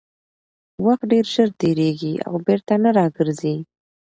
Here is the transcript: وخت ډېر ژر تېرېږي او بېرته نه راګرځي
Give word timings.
وخت 0.85 1.01
ډېر 1.11 1.25
ژر 1.33 1.49
تېرېږي 1.61 2.13
او 2.27 2.33
بېرته 2.45 2.73
نه 2.83 2.89
راګرځي 2.97 3.55